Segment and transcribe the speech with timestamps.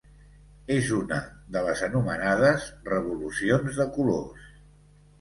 [0.75, 1.19] És una
[1.57, 4.53] de les anomenades Revolucions de colors.